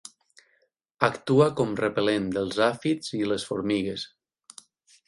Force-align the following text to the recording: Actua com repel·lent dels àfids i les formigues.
Actua 1.07 1.47
com 1.59 1.75
repel·lent 1.81 2.27
dels 2.39 2.59
àfids 2.71 3.17
i 3.21 3.25
les 3.35 3.47
formigues. 3.53 4.09